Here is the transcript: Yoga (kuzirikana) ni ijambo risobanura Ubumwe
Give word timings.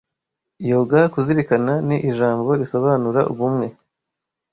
Yoga 0.69 0.99
(kuzirikana) 1.13 1.73
ni 1.87 1.97
ijambo 2.09 2.49
risobanura 2.59 3.21
Ubumwe 3.31 3.67